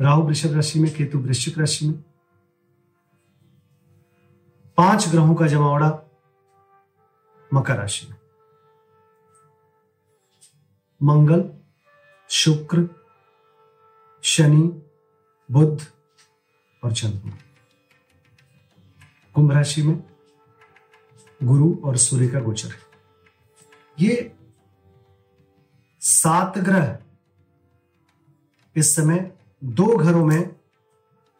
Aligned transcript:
राहु 0.00 0.22
वृषभ 0.22 0.54
राशि 0.54 0.78
में, 0.80 0.94
केतु 0.94 1.18
वृश्चिक 1.18 1.58
राशि 1.58 1.86
में। 1.86 2.04
पाँच 4.76 5.08
ग्रहों 5.08 5.34
का 5.34 5.46
जमावड़ा 5.46 5.90
मकर 7.54 7.76
राशि 7.76 8.06
में। 8.06 8.16
मंगल, 11.02 11.50
शुक्र, 12.30 12.88
शनि, 14.22 14.82
बुध 15.50 15.82
और 16.84 16.92
चंद्रमा 16.92 17.38
कुंभ 19.34 19.52
राशि 19.52 19.82
में 19.82 20.02
गुरु 21.42 21.74
और 21.84 21.96
सूर्य 21.96 22.28
का 22.28 22.40
गोचर 22.40 22.68
है। 22.68 22.80
ये 24.00 24.36
सात 26.00 26.58
ग्रह 26.58 26.98
इस 28.76 28.94
समय 28.96 29.38
दो 29.64 29.96
घरों 29.96 30.24
में 30.26 30.56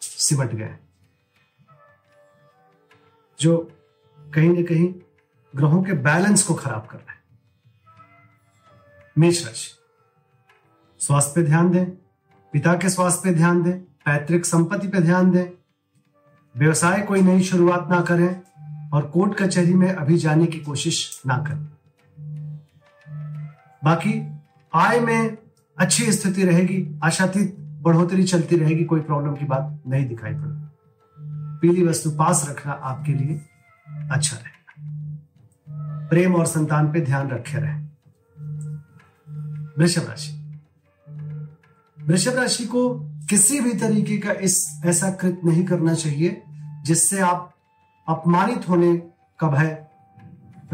सिमट 0.01 0.53
गए। 0.53 0.77
जो 3.41 3.73
कहीं 4.19 4.49
ना 4.49 4.63
कहीं 4.63 4.95
ग्रहों 5.57 5.83
के 5.83 5.93
बैलेंस 5.93 6.43
को 6.43 6.55
खराब 6.55 6.87
कर 6.87 6.99
रहे 6.99 7.11
हैं। 7.11 7.23
मेष 9.19 9.47
राशि, 9.47 9.71
स्वास्थ्य 10.99 11.33
पे 11.35 11.43
ध्यान 11.43 11.71
दें, 11.71 11.87
पिता 12.53 12.75
के 12.75 12.91
स्वास्थ्य 12.91 13.21
पे 13.25 13.35
ध्यान 13.35 13.63
दें, 13.63 13.81
पैतृक 13.81 14.45
संपत्ति 14.45 14.89
पे 14.89 14.99
ध्यान 14.99 15.31
दें। 15.31 15.47
व्यवसाय 16.57 17.03
कोई 17.03 17.21
नई 17.21 17.43
शुरुआत 17.43 17.89
ना 17.91 18.01
करें 18.01 18.43
और 18.91 19.07
कोर्ट 19.07 19.39
कचहरी 19.43 19.75
में 19.75 19.93
अभी 19.93 20.19
जाने 20.19 20.47
की 20.47 20.61
कोशिश 20.61 21.23
ना 21.27 21.39
करें। 21.39 21.75
बाकी 23.85 24.41
आय 24.75 25.01
में 25.01 25.39
अच्छी 25.79 26.13
स्थिति 26.13 26.45
रहेगी, 26.45 27.01
आशातीत 27.05 27.57
बढ़ोतरी 27.85 28.25
चलती 28.25 28.57
रहेगी, 28.57 28.85
कोई 28.85 29.01
प्रॉब्लम 29.01 29.35
की 29.35 29.45
बात 29.45 29.83
नहीं 29.87 30.07
दिखाई 30.07 30.33
पड़ेगी। 30.33 30.65
पीली 31.59 31.87
वस्तु 31.87 32.11
पास 32.11 32.47
रखना 32.51 32.73
आपके 32.73 33.13
लिए 33.13 33.41
अच्छा 33.91 34.37
रहेगा। 34.37 34.55
प्रेम 36.09 36.35
और 36.35 36.47
संतान 36.47 36.93
पे 36.93 37.01
ध्यान 37.01 37.29
रखे 37.29 37.59
रहे। 37.59 37.81
वृषभ 39.79 40.09
राशि। 40.09 40.61
वृषभ 42.03 42.33
राशि 42.33 42.67
को 42.67 43.01
किसी 43.01 43.61
भी 43.61 43.73
तरीके 43.73 44.19
का 44.19 44.33
इस 44.33 44.81
ऐसा 44.85 45.11
कृत 45.11 45.41
नहीं 45.45 45.65
करना 45.65 45.95
चाहिए, 45.95 46.43
जिससे 46.85 47.21
आप 47.21 47.55
अपमानित 48.09 48.69
होने 48.69 48.97
का 49.39 49.49
भय 49.49 49.87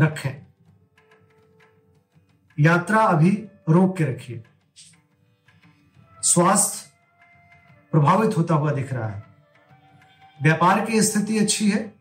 रखें। 0.01 0.47
यात्रा 2.61 2.99
अभी 2.99 3.49
रोक 3.69 3.97
के 3.97 4.05
रखिए। 4.05 4.45
स्वास्थ्य 6.23 6.90
प्रभावित 7.93 8.39
होता 8.39 8.55
हुआ 8.55 8.73
दिख 8.73 8.93
रहा 8.93 9.09
है। 9.09 9.25
व्यापार 10.43 10.85
की 10.85 11.03
स्थिति 11.03 11.39
अच्छी 11.39 11.71
है। 11.71 11.95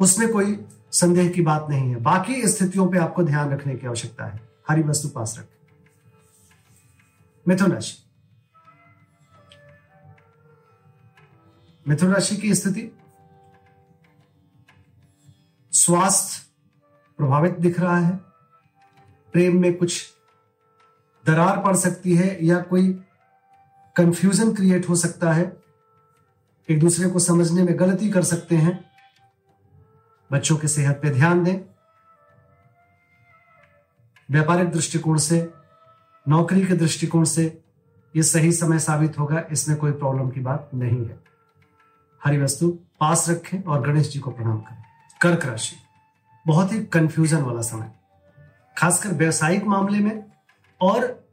उसमें 0.00 0.32
कोई 0.32 0.66
संदेह 0.92 1.28
की 1.28 1.42
बात 1.42 1.66
नहीं 1.68 1.90
है। 1.90 1.96
बाकी 1.96 2.48
स्थितियों 2.48 2.90
पे 2.90 2.98
आपको 2.98 3.22
ध्यान 3.22 3.50
रखने 3.50 3.76
की 3.76 3.86
आवश्यकता 3.86 4.26
है। 4.26 4.48
हरी 4.68 4.82
वस्तु 4.82 5.08
पास 5.08 5.36
रखें। 5.38 5.58
मिथुन 7.48 7.72
राशि। 7.72 8.02
मिथुन 11.88 12.12
राशि 12.12 12.36
की 12.36 12.54
स्थिति 12.54 12.98
स्वास्थ्य 15.72 16.46
प्रभावित 17.16 17.58
दिख 17.58 17.80
रहा 17.80 17.98
है। 17.98 18.16
प्रेम 19.32 19.60
में 19.60 19.76
कुछ 19.76 20.14
दरार 21.26 21.62
पड़ 21.62 21.76
सकती 21.76 22.16
है 22.16 22.44
या 22.44 22.60
कोई 22.60 23.04
कंफ्यूजन 23.98 24.54
क्रिएट 24.54 24.88
हो 24.88 24.96
सकता 24.96 25.32
है, 25.32 25.56
एक 26.68 26.80
दूसरे 26.80 27.10
को 27.10 27.18
समझने 27.18 27.62
में 27.62 27.80
गलती 27.80 28.10
कर 28.10 28.22
सकते 28.22 28.56
हैं। 28.56 28.90
बच्चों 30.32 30.56
की 30.56 30.68
सेहत 30.68 31.00
पे 31.02 31.10
ध्यान 31.10 31.44
दें। 31.44 31.60
व्यापारिक 34.30 34.70
दृष्टिकोण 34.70 35.18
से, 35.18 35.50
नौकरी 36.28 36.66
के 36.66 36.74
दृष्टिकोण 36.74 37.24
से 37.24 37.62
यह 38.16 38.22
सही 38.22 38.52
समय 38.52 38.78
साबित 38.78 39.18
होगा, 39.18 39.44
इसमें 39.52 39.78
कोई 39.78 39.92
प्रॉब्लम 39.92 40.30
की 40.30 40.40
बात 40.40 40.70
नहीं 40.74 41.06
है। 41.06 41.20
हरी 42.24 42.38
वस्तु 42.38 42.68
पास 43.00 43.28
रखें 43.28 43.62
और 43.62 43.86
गणेश 43.86 44.12
जी 44.12 44.18
को 44.18 44.30
प्रणाम 44.30 44.60
करें। 44.60 44.84
कर्क 45.20 45.44
राशि, 45.44 45.76
बहुत 46.46 46.72
ही 46.72 46.84
कंफ्यूजन 46.84 47.42
वाला 47.42 47.60
समय। 47.60 47.92
खासकर 48.78 49.08
व्यवसायिक 49.08 49.64
मामले 49.64 49.98
में 49.98 50.24
और 50.80 51.27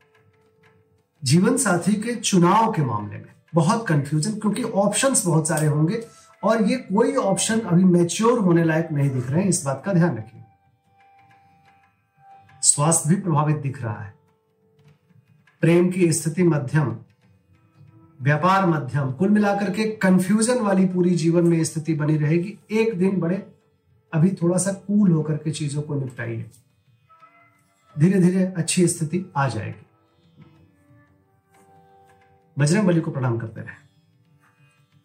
जीवन 1.25 1.57
साथी 1.57 1.93
के 1.93 2.15
चुनाव 2.15 2.71
के 2.71 2.81
मामले 2.81 3.17
में। 3.17 3.33
बहुत 3.53 3.87
कंफ्यूजन 3.87 4.31
क्योंकि 4.31 4.63
ऑप्शंस 4.63 5.25
बहुत 5.25 5.47
सारे 5.47 5.67
होंगे 5.67 6.07
और 6.43 6.63
ये 6.63 6.75
कोई 6.75 7.15
ऑप्शन 7.15 7.59
अभी 7.59 7.83
मैच्योर 7.83 8.39
होने 8.39 8.63
लायक 8.63 8.91
नहीं 8.91 9.09
दिख 9.09 9.29
रहे 9.29 9.41
हैं, 9.41 9.49
इस 9.49 9.65
बात 9.65 9.83
का 9.85 9.93
ध्यान 9.93 10.17
रखिए। 10.17 10.43
स्वास्थ्य 12.61 13.09
भी 13.09 13.15
प्रभावित 13.15 13.57
दिख 13.57 13.81
रहा 13.81 14.03
है। 14.03 14.13
प्रेम 15.61 15.91
की 15.91 16.13
स्थिति 16.13 16.43
मध्यम, 16.43 16.97
व्यापार 18.21 18.65
मध्यम, 18.65 19.11
कुल 19.11 19.29
मिलाकर 19.29 19.71
के 19.71 19.83
कंफ्यूजन 19.83 20.59
वाली 20.59 20.85
पूरी 20.85 21.15
जीवन 21.15 21.47
में 21.47 21.63
स्थिति 21.63 21.93
बनी 21.93 22.17
रहेगी। 22.17 22.57
एक 22.71 22.97
दिन 22.99 23.19
बड़े, 23.19 23.47
अभी 24.13 24.29
थोड़ा 24.29 24.57
सा 24.57 24.71
कूल 24.71 25.11
होकर 25.11 25.37
के 25.37 25.51
चीज़ों 25.51 25.81
को 25.81 25.95
निपटाइए। 25.95 26.45
धीरे 27.99 28.19
धीरे 28.19 28.45
अच्छी 28.45 28.87
स्थिति 28.87 29.25
आ 29.37 29.47
जाएगी। 29.49 29.84
बजरंग 32.59 32.87
बली 32.87 33.01
को 33.01 33.11
प्रणाम 33.11 33.37
करते 33.37 33.61
रहे। 33.61 33.85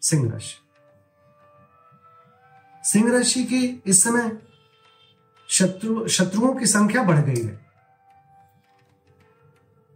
सिंह 0.01 0.31
राशि। 0.31 0.55
सिंह 2.83 3.11
राशि 3.11 3.43
की 3.43 3.83
इस 3.85 4.03
समय 4.03 4.37
शत्रु, 5.49 6.07
शत्रुओं 6.07 6.55
की 6.55 6.65
संख्या 6.65 7.03
बढ़ 7.03 7.17
गई 7.17 7.41
है। 7.41 7.65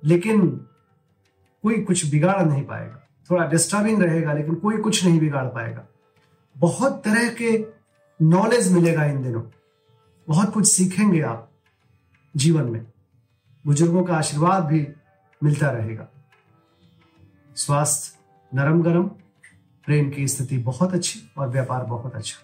लेकिन 0.03 0.67
कोई 1.63 1.81
कुछ 1.81 2.11
बिगाड़ 2.11 2.43
नहीं 2.43 2.63
पाएगा। 2.63 3.07
थोड़ा 3.31 3.47
डिस्टर्बिंग 3.47 4.01
रहेगा, 4.01 4.33
लेकिन 4.33 4.55
कोई 4.55 4.77
कुछ 4.77 5.05
नहीं 5.05 5.19
बिगाड़ 5.19 5.45
पाएगा। 5.45 5.87
बहुत 6.57 7.03
तरह 7.05 7.29
के 7.29 7.65
नॉलेज 8.21 8.71
मिलेगा 8.71 9.05
इन 9.05 9.23
दिनों। 9.23 9.43
बहुत 10.27 10.53
कुछ 10.53 10.75
सीखेंगे 10.75 11.21
आप 11.21 11.51
जीवन 12.35 12.63
में। 12.63 12.85
बुज़ुर्गों 13.65 14.03
का 14.03 14.15
आशीर्वाद 14.15 14.65
भी 14.65 14.87
मिलता 15.43 15.69
रहेगा। 15.69 16.07
स्वास्थ्य, 17.55 18.19
नरम 18.53 18.83
गरम, 18.83 19.03
प्रेम 19.85 20.09
की 20.09 20.27
स्थिति 20.27 20.57
बहुत 20.57 20.93
अच्छी 20.93 21.31
और 21.37 21.49
व्यापार 21.49 21.83
बहुत 21.83 22.15
अच्छा। 22.15 22.37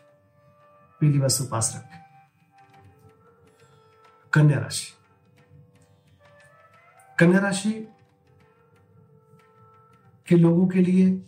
पीली 1.00 1.20
वस्तु 1.20 1.44
पास 1.44 1.74
रखें। 1.76 2.02
कन्या 4.34 4.60
राशि। 4.60 4.94
कन्या 7.20 7.40
राशि 7.40 7.88
के 10.28 10.36
लोगों 10.36 10.68
के 10.68 10.80
लिए 10.80 11.26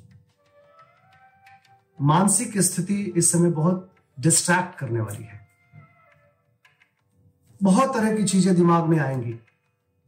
मानसिक 2.02 2.58
स्थिति 2.58 3.14
इस 3.18 3.32
समय 3.32 3.50
बहुत 3.50 3.96
डिस्ट्रैक्ट 4.20 4.76
करने 4.76 5.00
वाली 5.00 5.24
है। 5.24 5.48
बहुत 7.64 7.94
तरह 7.94 8.18
की 8.18 8.24
चीज़ें 8.24 8.56
दिमाग 8.56 8.84
में 8.84 9.00
आएँगी, 9.00 9.40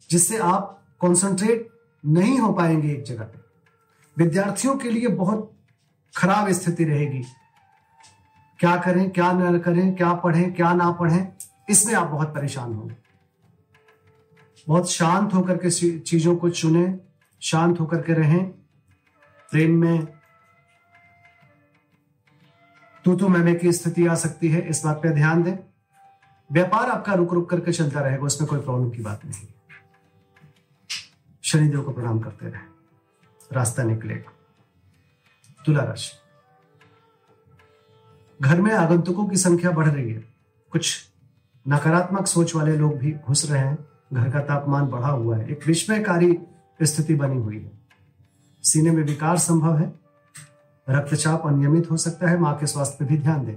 जिससे 0.10 0.38
आप 0.38 0.83
कंसंट्रेट 1.01 1.69
नहीं 2.06 2.39
हो 2.39 2.54
पाएँगे 2.54 2.94
एक 2.94 3.04
जगह 3.04 3.24
पे। 3.24 3.44
विद्यार्थियों 4.18 4.76
के 4.76 4.90
लिए 4.90 5.08
बहुत 5.08 5.52
खराब 6.18 6.52
स्थिति 6.52 6.84
रहेगी। 6.84 7.24
क्या 8.60 8.78
करें, 8.78 9.10
क्या 9.10 9.32
न 9.32 9.60
करें, 9.60 9.96
क्या 9.96 10.14
पढ़ें, 10.14 10.54
क्या 10.54 10.74
ना 10.74 10.92
पढ़ें, 10.92 11.28
इसमें 11.70 11.94
आप 11.94 12.08
बहुत 12.08 12.36
परेशान 12.36 12.74
होंगे। 12.74 12.96
बहुत 14.68 14.92
शांत 14.92 15.34
होकर 15.34 15.58
के 15.58 16.00
चीज़ों 16.00 16.36
को 16.36 16.50
चुने, 16.50 17.00
शांत 17.42 17.80
होकर 17.80 18.02
के 18.02 18.14
रहें। 18.14 18.50
प्रेम 19.52 19.72
में 19.72 20.06
तू 23.06 23.16
तो 23.16 23.28
मैमे 23.28 23.56
की 23.56 23.72
स्थिति 23.74 24.08
आ 24.08 24.16
सकती 24.16 24.50
है, 24.50 24.62
इस 24.62 24.84
बात 24.86 24.98
पे 24.98 25.10
ध्यान 25.10 25.44
दें। 25.44 25.58
व्यापार 26.52 26.90
आपका 26.90 27.14
रुक 27.14 27.34
रुक 27.34 27.50
करके 27.50 27.72
चलता 27.72 28.02
रहेगा, 28.02 28.24
उसमें 28.24 28.50
कोई 28.50 28.60
प्रॉब्लम 28.60 28.90
की 28.90 29.02
बात 29.02 29.26
नहीं। 29.26 29.48
शनिदेव 31.44 31.82
को 31.82 31.92
प्रणाम 31.92 32.20
करते 32.20 32.46
रहे। 32.46 32.75
रास्ता 33.53 33.83
निकलेगा। 33.83 34.31
तुला 35.65 35.83
राशि। 35.83 36.12
घर 38.42 38.62
में 38.62 38.74
आगंतुकों 38.74 39.27
की 39.27 39.38
संख्या 39.38 39.71
बढ़ 39.71 39.88
रही 39.88 40.13
है। 40.13 40.36
कुछ 40.71 41.09
नकारात्मक 41.68 42.27
सोच 42.27 42.56
वाले 42.56 42.75
लोग 42.75 42.97
भी 42.97 43.12
घुस 43.12 43.51
रहे 43.51 43.62
हैं। 43.62 43.77
घर 44.13 44.31
का 44.31 44.39
तापमान 44.39 44.86
बढ़ा 44.86 45.09
हुआ 45.09 45.38
है। 45.38 45.51
एक 45.51 45.68
विस्मयकारी 45.68 46.39
स्थिति 46.83 47.15
बनी 47.15 47.38
हुई 47.38 47.63
है। 47.63 47.71
सीने 48.63 48.92
में 48.92 49.03
विकार 49.03 49.38
संभव 49.38 49.77
है। 49.77 49.94
रक्तचाप 50.89 51.47
अनियमित 51.47 51.92
हो 51.92 51.97
सकता 51.97 52.30
है। 52.30 52.38
माँ 52.38 52.57
के 52.57 52.68
स्वास्थ्य 52.68 52.97
पर 53.00 53.06
भी 53.06 53.18
ध्यान 53.18 53.45
दें। 53.45 53.56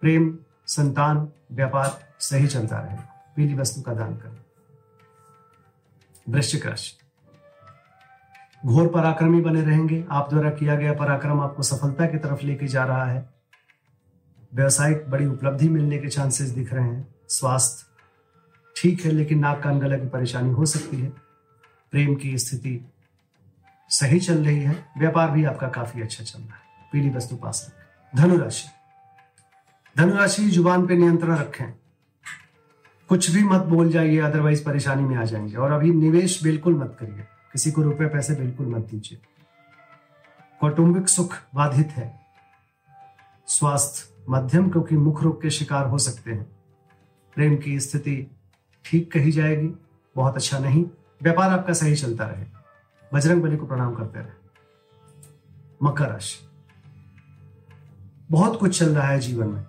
प्रेम, 0.00 0.38
संतान, 0.66 1.28
व्यापार 1.52 2.14
सही 2.20 2.46
चलता 2.46 2.78
रहेगा 2.78 3.32
पीली 3.36 3.54
वस्तु 3.54 3.82
का 3.82 3.94
दान 3.94 4.16
करें। 4.16 4.44
वृश्चिक 6.28 6.66
राशि। 6.66 7.03
घोर 8.66 8.88
पराक्रमी 8.88 9.40
बने 9.40 9.62
रहेंगे। 9.62 10.04
आप 10.10 10.30
द्वारा 10.30 10.50
किया 10.50 10.76
गया 10.76 10.92
पराक्रम 10.92 11.40
आपको 11.40 11.62
सफलता 11.62 12.06
की 12.06 12.18
तरफ़ 12.18 12.42
लेके 12.42 12.66
जा 12.66 12.84
रहा 12.84 13.04
है। 13.04 13.34
व्यवसायिक 14.54 15.10
बड़ी 15.10 15.26
उपलब्धि 15.26 15.68
मिलने 15.68 15.98
के 15.98 16.08
चांसेस 16.08 16.48
दिख 16.48 16.72
रहे 16.72 16.84
हैं। 16.84 17.14
स्वास्थ्य 17.28 17.86
ठीक 18.76 19.04
है, 19.04 19.12
लेकिन 19.12 19.38
नाक 19.38 19.62
कान 19.62 19.78
गला 19.78 19.96
की 19.96 20.08
परेशानी 20.08 20.50
हो 20.50 20.66
सकती 20.66 20.96
है। 20.96 21.08
प्रेम 21.90 22.14
की 22.14 22.38
स्थिति 22.38 22.90
सही 23.88 24.20
चल 24.20 24.44
रही 24.44 24.60
है। 24.60 24.92
व्यापार 24.98 25.30
भी 25.30 25.44
आपका 25.44 25.68
काफ़ी 25.68 26.02
अच्छा 26.02 26.24
चल 26.24 26.42
रहा 26.42 26.54
है। 26.54 26.88
पीली 26.92 27.10
वस्तु 27.10 27.36
पास 27.36 27.66
रखें। 27.68 27.84
धनुराशि। 28.22 28.68
धनुराशि 29.98 30.50
ज़ुबान 30.50 30.86
पे 30.86 30.96
नियंत्रण 30.96 31.36
रखें। 31.36 31.72
कुछ 33.08 33.30
भी 33.30 33.44
मत 33.44 33.62
बोल 33.62 33.92
जाइए 33.92 34.18
अदरवाइज़ 34.18 34.64
परेशानी 34.64 35.02
में 35.02 35.16
आ 35.16 35.24
जाएँगे। 35.24 35.56
और 35.56 35.72
अभी 35.72 35.90
निवेश 35.92 36.42
बिल्कुल 36.42 36.74
मत 36.74 36.96
करिए। 37.00 37.24
किसी 37.54 37.70
को 37.70 37.82
रुपए 37.82 38.06
पैसे 38.06 38.34
बिल्कुल 38.34 38.66
मत 38.66 38.84
दीजिए। 38.84 39.22
कौटुंबिक 40.60 41.08
सुख 41.08 41.36
बाधित 41.54 41.86
है। 41.86 42.26
स्वास्थ्य 43.46 44.24
मध्यम 44.28 44.70
क्योंकि 44.70 44.96
मुख 44.96 45.22
रोग 45.22 45.42
के 45.42 45.50
शिकार 45.50 45.86
हो 45.86 45.98
सकते 45.98 46.32
हैं। 46.32 46.42
प्रेम 47.34 47.56
की 47.56 47.80
स्थिति 47.80 48.36
ठीक 48.84 49.12
कही 49.12 49.32
जाएगी, 49.32 49.68
बहुत 50.16 50.36
अच्छा 50.36 50.58
नहीं। 50.58 50.84
व्यापार 51.22 51.50
आपका 51.50 51.72
सही 51.72 51.96
चलता 51.96 52.26
रहे। 52.26 52.46
बजरंग 53.14 53.42
बली 53.42 53.56
को 53.56 53.66
प्रणाम 53.66 53.94
करते 53.94 54.20
रहे। 54.20 54.32
मकर 55.82 56.08
राशि। 56.08 56.48
बहुत 58.30 58.60
कुछ 58.60 58.78
चल 58.78 58.94
रहा 58.94 59.08
है 59.08 59.20
जीवन 59.20 59.46
में। 59.46 59.66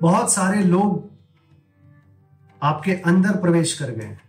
बहुत 0.00 0.32
सारे 0.32 0.64
लोग 0.64 1.10
आपके 2.62 2.92
अंदर 2.94 3.36
प्रवेश 3.40 3.78
कर 3.78 3.90
गए 3.90 4.06
हैं। 4.06 4.25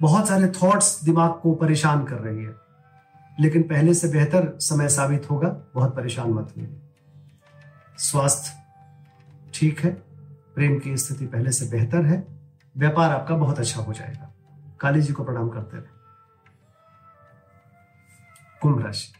बहुत 0.00 0.28
सारे 0.28 0.52
थॉट्स 0.62 1.04
दिमाग 1.04 1.40
को 1.40 1.54
परेशान 1.54 2.04
कर 2.04 2.16
रही 2.16 2.44
है। 2.44 2.54
लेकिन 3.40 3.62
पहले 3.62 3.94
से 3.94 4.08
बेहतर 4.08 4.58
समय 4.58 4.88
साबित 4.88 5.30
होगा, 5.30 5.48
बहुत 5.48 5.96
परेशान 5.96 6.30
मत 6.30 6.54
होइए। 6.56 6.80
स्वास्थ्य 7.98 8.58
ठीक 9.54 9.80
है, 9.80 9.90
प्रेम 10.54 10.78
की 10.78 10.96
स्थिति 10.96 11.26
पहले 11.26 11.52
से 11.52 11.66
बेहतर 11.66 12.06
है, 12.06 12.26
व्यापार 12.76 13.10
आपका 13.10 13.34
बहुत 13.34 13.58
अच्छा 13.58 13.80
हो 13.80 13.92
जाएगा। 13.92 14.34
काली 14.80 15.02
जी 15.02 15.12
को 15.12 15.24
प्रणाम 15.24 15.48
करते 15.48 15.76
रहे। 15.76 15.98
कुंभ 18.62 18.86
राशि। 18.86 19.12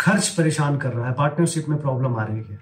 खर्च 0.00 0.28
परेशान 0.28 0.78
कर 0.78 0.92
रहा 0.92 1.06
है 1.06 1.14
पार्टनरशिप 1.14 1.68
में 1.68 1.80
प्रॉब्लम 1.80 2.16
आ 2.16 2.24
रही 2.24 2.42
है। 2.42 2.58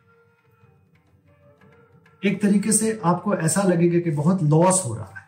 एक 2.25 2.43
तरीके 2.43 2.73
से 2.73 3.01
आपको 3.05 3.37
ऐसा 3.37 3.63
लगेगा 3.63 4.01
कि 4.01 4.11
बहुत 4.11 4.43
लॉस 4.43 4.83
हो 4.87 4.95
रहा 4.95 5.13
है। 5.17 5.20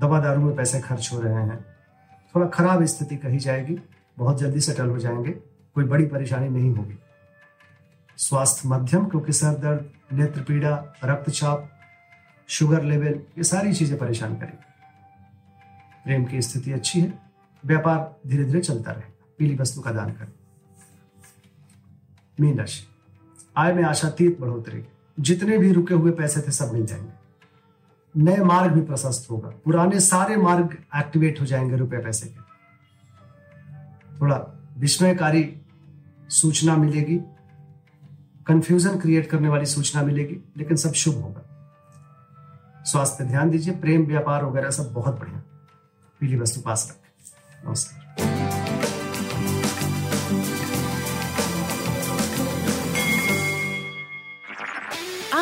दवा 0.00 0.20
दारू 0.20 0.40
में 0.40 0.56
पैसे 0.56 0.80
खर्च 0.80 1.10
हो 1.12 1.20
रहे 1.20 1.34
हैं। 1.34 1.64
थोड़ा 2.34 2.46
खराब 2.46 2.84
स्थिति 2.84 3.16
कही 3.16 3.38
जाएगी, 3.38 3.78
बहुत 4.18 4.38
जल्दी 4.38 4.60
सेटल 4.60 4.86
हो 4.86 4.98
जाएँगे, 4.98 5.30
कोई 5.74 5.84
बड़ी 5.84 6.06
परेशानी 6.06 6.48
नहीं 6.48 6.74
होगी। 6.74 6.98
स्वास्थ्य 8.16 8.68
मध्यम, 8.68 9.06
क्योंकि 9.06 9.32
सर 9.32 9.54
दर्द, 9.54 9.90
नेत्र 10.12 10.40
पीड़ा, 10.40 10.94
रक्तचाप, 11.04 11.70
शुगर 12.48 12.82
लेवल, 12.82 13.20
ये 13.38 13.44
सारी 13.44 13.74
चीज़ें 13.74 13.98
परेशान 13.98 14.34
करेंगी। 14.34 14.64
प्रेम 16.04 16.24
की 16.24 16.42
स्थिति 16.42 16.72
अच्छी 16.72 17.00
है, 17.00 17.18
व्यापार 17.66 18.16
धीरे 18.26 18.44
धीरे 18.44 18.60
चलता 18.60 18.92
रहेगा, 18.92 19.26
पीली 19.38 19.56
वस्तु 19.56 19.80
का 19.80 19.92
दान 19.92 20.12
करें। 20.12 20.32
मीन 22.40 22.58
राशि, 22.58 22.84
आय 23.56 23.72
में 23.72 23.84
आशातीत 23.84 24.40
बढ़ोतरी, 24.40 24.84
जितने 25.20 25.58
भी 25.58 25.72
रुके 25.72 25.94
हुए 25.94 26.10
पैसे 26.10 26.40
थे 26.40 26.52
सब 26.52 26.72
मिल 26.72 26.86
जाएँगे। 26.86 27.27
नए 28.18 28.36
मार्ग 28.36 28.72
भी 28.72 28.80
प्रशस्त 28.80 29.30
होगा। 29.30 29.48
पुराने 29.48 30.00
सारे 30.00 30.36
मार्ग 30.36 30.78
एक्टिवेट 30.96 31.40
हो 31.40 31.46
जाएँगे 31.46 31.76
रुपए 31.76 31.96
पैसे 31.96 32.26
के। 32.26 32.48
थोड़ा 34.20 34.68
विस्मयकारी 34.78 35.60
सूचना 36.28 36.76
मिलेगी। 36.76 37.20
कंफ्यूजन 38.46 38.98
क्रिएट 38.98 39.30
करने 39.30 39.48
वाली 39.48 39.66
सूचना 39.66 40.02
मिलेगी, 40.02 40.52
लेकिन 40.56 40.76
सब 40.76 40.92
शुभ 40.92 41.14
होगा। 41.14 41.42
स्वास्थ्य 42.84 43.24
ध्यान 43.24 43.50
दीजिए, 43.50 43.76
प्रेम, 43.76 44.06
व्यापार 44.06 44.44
वगैरह 44.44 44.70
सब 44.70 44.92
बहुत 44.92 45.20
बढ़िया। 45.20 45.42
पीली 46.20 46.38
वस्तु 46.38 46.60
पास 46.60 46.88
रखें। 46.90 47.68
नमस्कार। 47.68 47.97